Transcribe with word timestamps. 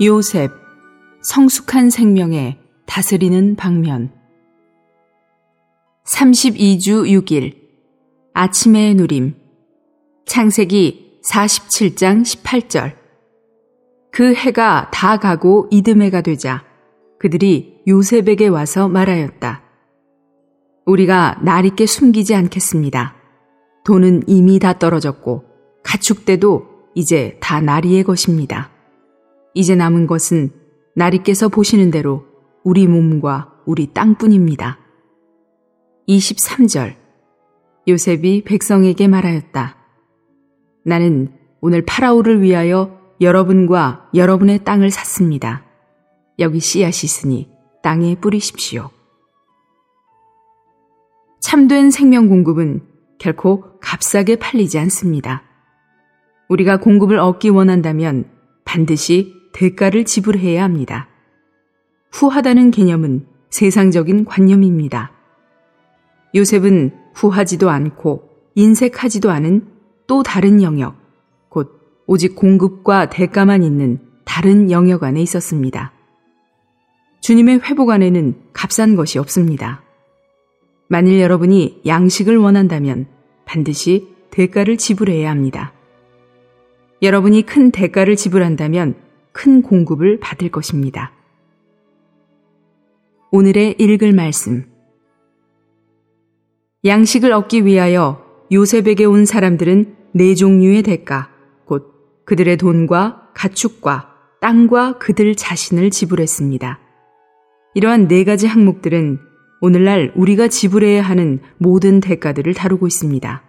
요셉, 0.00 0.50
성숙한 1.22 1.88
생명에 1.88 2.58
다스리는 2.84 3.54
방면. 3.54 4.10
32주 6.04 7.06
6일, 7.06 7.54
아침의 8.34 8.96
누림. 8.96 9.36
창세기 10.26 11.20
47장 11.24 12.22
18절. 12.22 12.96
그 14.10 14.34
해가 14.34 14.90
다 14.92 15.18
가고 15.18 15.68
이듬해가 15.70 16.22
되자 16.22 16.64
그들이 17.20 17.80
요셉에게 17.86 18.48
와서 18.48 18.88
말하였다. 18.88 19.62
우리가 20.86 21.40
날 21.42 21.66
있게 21.66 21.86
숨기지 21.86 22.34
않겠습니다. 22.34 23.14
돈은 23.84 24.24
이미 24.26 24.58
다 24.58 24.72
떨어졌고 24.76 25.44
가축대도 25.84 26.66
이제 26.96 27.38
다 27.40 27.60
나리의 27.60 28.02
것입니다. 28.02 28.73
이제 29.54 29.74
남은 29.76 30.06
것은 30.06 30.50
나리께서 30.96 31.48
보시는 31.48 31.90
대로 31.90 32.26
우리 32.64 32.86
몸과 32.86 33.52
우리 33.66 33.92
땅뿐입니다. 33.92 34.78
23절 36.08 36.96
요셉이 37.88 38.44
백성에게 38.44 39.08
말하였다. 39.08 39.76
나는 40.84 41.32
오늘 41.60 41.82
파라오를 41.82 42.42
위하여 42.42 43.00
여러분과 43.20 44.10
여러분의 44.14 44.64
땅을 44.64 44.90
샀습니다. 44.90 45.64
여기 46.38 46.60
씨앗이 46.60 47.04
있으니 47.04 47.48
땅에 47.82 48.16
뿌리십시오. 48.16 48.90
참된 51.40 51.90
생명 51.90 52.28
공급은 52.28 52.82
결코 53.18 53.78
값싸게 53.80 54.36
팔리지 54.36 54.78
않습니다. 54.80 55.42
우리가 56.48 56.78
공급을 56.78 57.18
얻기 57.18 57.50
원한다면 57.50 58.30
반드시 58.64 59.33
대가를 59.54 60.04
지불해야 60.04 60.62
합니다. 60.64 61.08
후하다는 62.10 62.72
개념은 62.72 63.26
세상적인 63.50 64.24
관념입니다. 64.24 65.12
요셉은 66.34 66.90
후하지도 67.14 67.70
않고 67.70 68.30
인색하지도 68.56 69.30
않은 69.30 69.66
또 70.08 70.24
다른 70.24 70.60
영역, 70.60 70.96
곧 71.48 72.02
오직 72.06 72.34
공급과 72.34 73.08
대가만 73.08 73.62
있는 73.62 74.00
다른 74.24 74.72
영역 74.72 75.04
안에 75.04 75.22
있었습니다. 75.22 75.92
주님의 77.20 77.60
회복 77.60 77.90
안에는 77.90 78.34
값싼 78.52 78.96
것이 78.96 79.20
없습니다. 79.20 79.82
만일 80.88 81.20
여러분이 81.20 81.82
양식을 81.86 82.36
원한다면 82.36 83.06
반드시 83.44 84.08
대가를 84.30 84.76
지불해야 84.76 85.30
합니다. 85.30 85.72
여러분이 87.02 87.42
큰 87.42 87.70
대가를 87.70 88.16
지불한다면 88.16 89.03
큰 89.34 89.60
공급을 89.62 90.20
받을 90.20 90.48
것입니다. 90.48 91.12
오늘의 93.32 93.74
읽을 93.78 94.12
말씀. 94.14 94.64
양식을 96.84 97.32
얻기 97.32 97.66
위하여 97.66 98.24
요셉에게 98.52 99.04
온 99.04 99.26
사람들은 99.26 99.96
네 100.12 100.36
종류의 100.36 100.82
대가, 100.82 101.30
곧 101.66 102.24
그들의 102.24 102.56
돈과 102.58 103.32
가축과 103.34 104.14
땅과 104.40 104.98
그들 104.98 105.34
자신을 105.34 105.90
지불했습니다. 105.90 106.78
이러한 107.74 108.06
네 108.06 108.22
가지 108.22 108.46
항목들은 108.46 109.18
오늘날 109.60 110.12
우리가 110.14 110.46
지불해야 110.46 111.02
하는 111.02 111.40
모든 111.58 111.98
대가들을 111.98 112.54
다루고 112.54 112.86
있습니다. 112.86 113.42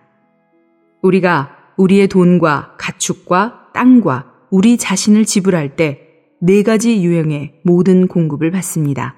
우리가 1.04 1.56
우리의 1.78 2.08
돈과 2.08 2.76
가축과 2.80 3.70
땅과 3.74 4.35
우리 4.50 4.78
자신을 4.78 5.26
지불할 5.26 5.76
때 5.76 6.06
네 6.42 6.64
가지 6.64 7.02
유형의 7.02 7.62
모든 7.64 8.08
공급을 8.08 8.52
받습니다. 8.52 9.16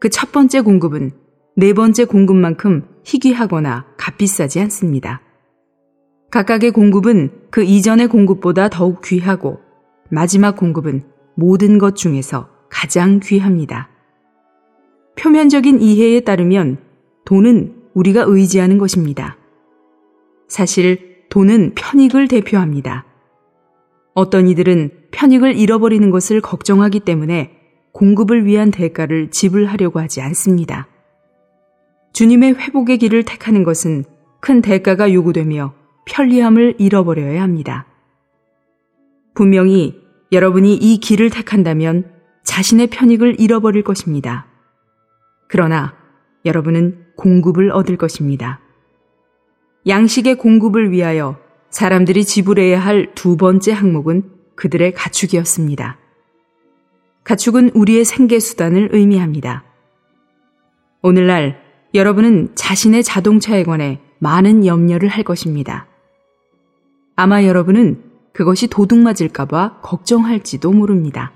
그 0.00 0.10
첫 0.10 0.32
번째 0.32 0.60
공급은 0.60 1.12
네 1.56 1.72
번째 1.72 2.04
공급만큼 2.06 2.86
희귀하거나 3.04 3.86
값비싸지 3.96 4.60
않습니다. 4.60 5.22
각각의 6.30 6.72
공급은 6.72 7.30
그 7.50 7.62
이전의 7.62 8.08
공급보다 8.08 8.68
더욱 8.68 9.00
귀하고 9.02 9.60
마지막 10.10 10.56
공급은 10.56 11.04
모든 11.36 11.78
것 11.78 11.94
중에서 11.94 12.48
가장 12.68 13.20
귀합니다. 13.22 13.88
표면적인 15.16 15.80
이해에 15.80 16.20
따르면 16.20 16.78
돈은 17.24 17.74
우리가 17.94 18.24
의지하는 18.26 18.78
것입니다. 18.78 19.36
사실 20.48 21.24
돈은 21.30 21.72
편익을 21.74 22.28
대표합니다. 22.28 23.06
어떤 24.14 24.48
이들은 24.48 24.90
편익을 25.10 25.56
잃어버리는 25.56 26.10
것을 26.10 26.40
걱정하기 26.40 27.00
때문에 27.00 27.58
공급을 27.92 28.44
위한 28.46 28.70
대가를 28.70 29.30
지불하려고 29.30 30.00
하지 30.00 30.20
않습니다. 30.20 30.88
주님의 32.12 32.54
회복의 32.54 32.98
길을 32.98 33.24
택하는 33.24 33.64
것은 33.64 34.04
큰 34.40 34.60
대가가 34.60 35.12
요구되며 35.12 35.74
편리함을 36.06 36.74
잃어버려야 36.78 37.42
합니다. 37.42 37.86
분명히 39.34 40.00
여러분이 40.30 40.74
이 40.74 40.98
길을 40.98 41.30
택한다면 41.30 42.10
자신의 42.44 42.88
편익을 42.88 43.40
잃어버릴 43.40 43.82
것입니다. 43.82 44.46
그러나 45.48 45.94
여러분은 46.44 47.06
공급을 47.16 47.70
얻을 47.70 47.96
것입니다. 47.96 48.60
양식의 49.86 50.36
공급을 50.36 50.90
위하여 50.90 51.38
사람들이 51.72 52.26
지불해야 52.26 52.78
할 52.78 53.14
두 53.14 53.38
번째 53.38 53.72
항목은 53.72 54.24
그들의 54.56 54.92
가축이었습니다. 54.92 55.98
가축은 57.24 57.70
우리의 57.74 58.04
생계수단을 58.04 58.90
의미합니다. 58.92 59.64
오늘날 61.00 61.62
여러분은 61.94 62.50
자신의 62.54 63.02
자동차에 63.02 63.64
관해 63.64 64.00
많은 64.18 64.66
염려를 64.66 65.08
할 65.08 65.24
것입니다. 65.24 65.86
아마 67.16 67.44
여러분은 67.44 68.04
그것이 68.34 68.66
도둑맞을까봐 68.66 69.80
걱정할지도 69.82 70.72
모릅니다. 70.72 71.32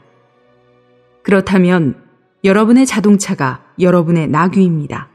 그렇다면 1.23 2.03
여러분의 2.45 2.85
자동차가 2.85 3.65
여러분의 3.81 4.29
나귀입니다. 4.29 5.09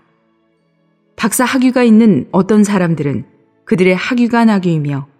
박사 1.15 1.45
학위가 1.45 1.83
있는 1.83 2.27
어떤 2.31 2.63
사람들은 2.63 3.25
그들의 3.65 3.95
학위가 3.95 4.45
나귀이며 4.45 5.10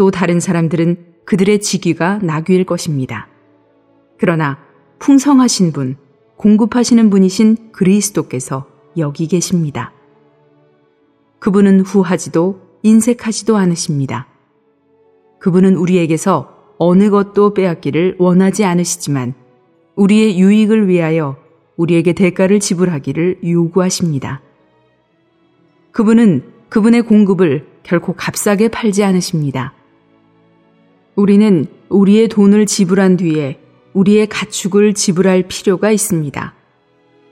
또 0.00 0.10
다른 0.10 0.40
사람들은 0.40 0.96
그들의 1.26 1.60
직위가 1.60 2.20
나귀일 2.22 2.64
것입니다. 2.64 3.28
그러나 4.18 4.56
풍성하신 4.98 5.72
분, 5.72 5.98
공급하시는 6.38 7.10
분이신 7.10 7.72
그리스도께서 7.72 8.66
여기 8.96 9.26
계십니다. 9.26 9.92
그분은 11.38 11.80
후하지도 11.80 12.62
인색하지도 12.82 13.58
않으십니다. 13.58 14.26
그분은 15.38 15.76
우리에게서 15.76 16.56
어느 16.78 17.10
것도 17.10 17.52
빼앗기를 17.52 18.16
원하지 18.18 18.64
않으시지만 18.64 19.34
우리의 19.96 20.40
유익을 20.40 20.88
위하여 20.88 21.36
우리에게 21.76 22.14
대가를 22.14 22.58
지불하기를 22.58 23.40
요구하십니다. 23.44 24.40
그분은 25.92 26.54
그분의 26.70 27.02
공급을 27.02 27.66
결코 27.82 28.14
값싸게 28.14 28.68
팔지 28.68 29.04
않으십니다. 29.04 29.74
우리는 31.14 31.66
우리의 31.88 32.28
돈을 32.28 32.66
지불한 32.66 33.16
뒤에 33.16 33.58
우리의 33.92 34.28
가축을 34.28 34.94
지불할 34.94 35.44
필요가 35.48 35.90
있습니다. 35.90 36.54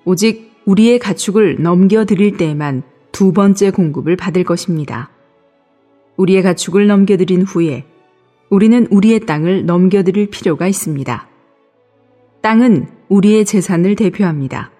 오직 0.04 0.52
우리의 0.64 0.98
가축을 0.98 1.62
넘겨드릴 1.62 2.36
때에만 2.36 2.82
두 3.12 3.32
번째 3.32 3.70
공급을 3.70 4.16
받을 4.16 4.44
것입니다. 4.44 5.10
우리의 6.16 6.42
가축을 6.42 6.86
넘겨드린 6.86 7.42
후에 7.42 7.84
우리는 8.50 8.86
우리의 8.90 9.20
땅을 9.20 9.66
넘겨드릴 9.66 10.30
필요가 10.30 10.66
있습니다. 10.66 11.28
땅은 12.42 12.88
우리의 13.08 13.44
재산을 13.44 13.94
대표합니다. 13.94 14.72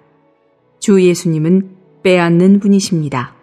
주 0.80 1.02
예수님은 1.02 1.70
빼앗는 2.02 2.60
분이십니다. 2.60 3.34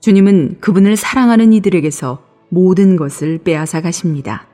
주님은 0.00 0.58
그분을 0.60 0.96
사랑하는 0.96 1.52
이들에게서 1.52 2.33
모든 2.48 2.96
것을 2.96 3.38
빼앗아 3.38 3.80
가십니다. 3.80 4.46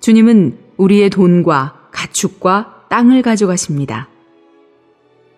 주님은 0.00 0.58
우리의 0.76 1.10
돈과 1.10 1.88
가축과 1.90 2.86
땅을 2.88 3.22
가져가십니다. 3.22 4.08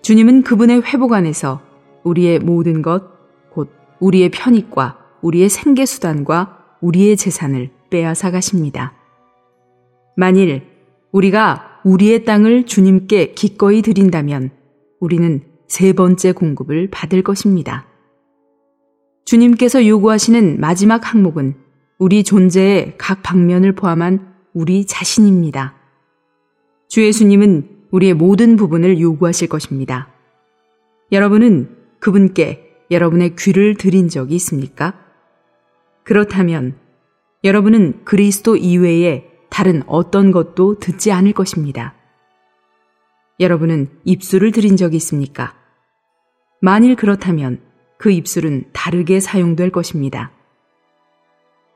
주님은 0.03 0.43
그분의 0.43 0.83
회복 0.83 1.13
안에서 1.13 1.61
우리의 2.05 2.39
모든 2.39 2.83
것, 2.83 3.03
곧 3.51 3.71
우리의 4.01 4.31
편익과 4.31 4.99
우리의 5.23 5.49
생계수단과 5.49 6.77
우리의 6.81 7.17
재산을 7.17 7.71
빼앗아 7.91 8.31
가십니다. 8.31 8.95
만일 10.17 10.63
우리가 11.13 11.81
우리의 11.85 12.25
땅을 12.25 12.67
주님께 12.67 13.33
기꺼이 13.33 13.83
드린다면 13.83 14.51
우리는 15.01 15.43
세 15.67 15.93
번째 15.93 16.33
공급을 16.33 16.89
받을 16.91 17.23
것입니다. 17.23 17.87
주님께서 19.31 19.87
요구하시는 19.87 20.59
마지막 20.59 21.15
항목은 21.15 21.55
우리 21.99 22.25
존재의 22.25 22.95
각 22.99 23.23
방면을 23.23 23.77
포함한 23.77 24.35
우리 24.55 24.87
자신입니다. 24.87 25.77
주 26.89 27.05
예수님은 27.05 27.85
우리의 27.93 28.15
모든 28.15 28.57
부분을 28.57 29.01
요구하실 29.01 29.47
것입니다. 29.49 30.09
여러분은 31.13 31.77
그분께 32.01 32.75
여러분의 32.91 33.37
귀를 33.37 33.77
들인 33.77 34.09
적이 34.09 34.35
있습니까? 34.35 34.99
그렇다면 36.03 36.75
여러분은 37.45 38.05
그리스도 38.05 38.57
이외에 38.57 39.27
다른 39.49 39.85
어떤 39.87 40.33
것도 40.33 40.81
듣지 40.81 41.13
않을 41.13 41.35
것입니다. 41.35 41.95
여러분은 43.39 43.91
입술을 44.03 44.51
들인 44.51 44.77
적이 44.77 44.97
있습니까? 44.97 45.55
만일 46.61 46.97
그렇다면 46.97 47.70
그 48.01 48.11
입술은 48.11 48.65
다르게 48.73 49.21
사용될 49.21 49.71
것입니다. 49.71 50.33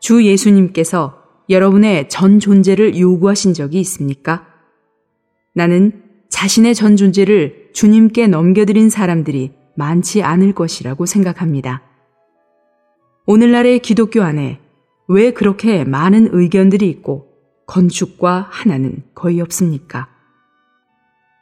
주 0.00 0.24
예수님께서 0.24 1.22
여러분의 1.50 2.08
전 2.08 2.40
존재를 2.40 2.98
요구하신 2.98 3.52
적이 3.52 3.80
있습니까? 3.80 4.46
나는 5.52 6.02
자신의 6.30 6.74
전 6.74 6.96
존재를 6.96 7.68
주님께 7.74 8.28
넘겨드린 8.28 8.88
사람들이 8.88 9.52
많지 9.76 10.22
않을 10.22 10.54
것이라고 10.54 11.04
생각합니다. 11.04 11.82
오늘날의 13.26 13.80
기독교 13.80 14.22
안에 14.22 14.60
왜 15.08 15.30
그렇게 15.30 15.84
많은 15.84 16.30
의견들이 16.32 16.88
있고 16.88 17.28
건축과 17.66 18.48
하나는 18.50 19.02
거의 19.14 19.42
없습니까? 19.42 20.08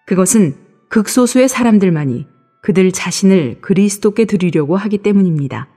그것은 0.06 0.56
극소수의 0.88 1.49
사람들만이 1.49 2.31
그들 2.62 2.93
자신을 2.93 3.59
그리스도께 3.61 4.25
드리려고 4.25 4.76
하기 4.76 4.99
때문입니다. 4.99 5.69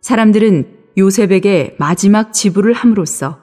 사람들은 0.00 0.66
요셉에게 0.98 1.76
마지막 1.78 2.32
지불을 2.32 2.72
함으로써 2.72 3.40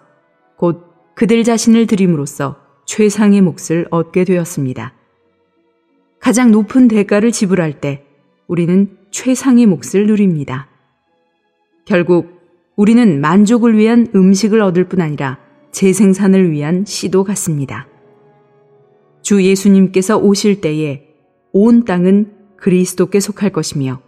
곧 0.58 0.86
그들 1.16 1.44
자신을 1.44 1.88
드림으로써 1.88 2.58
최상의 2.86 3.42
몫을 3.42 3.88
얻게 3.90 4.26
되었습니다. 4.26 4.94
가장 6.20 6.52
높은 6.52 6.88
대가를 6.88 7.32
지불할 7.32 7.80
때 7.80 8.06
우리는 8.48 8.98
최상의 9.10 9.66
몫을 9.66 10.06
누립니다. 10.06 10.68
결국 11.86 12.42
우리는 12.76 13.22
만족을 13.22 13.78
위한 13.78 14.08
음식을 14.14 14.62
얻을 14.62 14.90
뿐 14.90 15.02
아니라 15.02 15.40
재생산을 15.72 16.52
위한 16.52 16.84
씨도 16.86 17.24
같습니다. 17.24 17.88
주 19.22 19.42
예수님께서 19.44 20.18
오실 20.18 20.60
때에 20.60 21.11
온 21.54 21.86
땅은 21.86 22.32
그리스도께 22.58 23.20
속할 23.20 23.52
것이며 23.52 24.02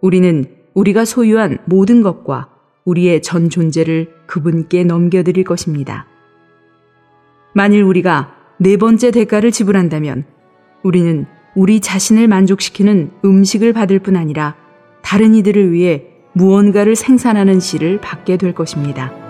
우리는 0.00 0.44
우리가 0.74 1.04
소유한 1.04 1.58
모든 1.64 2.02
것과 2.02 2.50
우리의 2.84 3.22
전 3.22 3.48
존재를 3.48 4.10
그분께 4.26 4.84
넘겨드릴 4.84 5.44
것입니다. 5.44 6.06
만일 7.54 7.82
우리가 7.82 8.34
네 8.58 8.76
번째 8.76 9.10
대가를 9.10 9.50
지불한다면 9.50 10.24
우리는 10.82 11.26
우리 11.54 11.80
자신을 11.80 12.28
만족시키는 12.28 13.12
음식을 13.24 13.72
받을 13.72 14.00
뿐 14.00 14.16
아니라 14.16 14.56
다른 15.02 15.34
이들을 15.34 15.72
위해 15.72 16.06
무언가를 16.32 16.96
생산하는 16.96 17.60
씨를 17.60 18.00
받게 18.00 18.36
될 18.36 18.54
것입니다. 18.54 19.23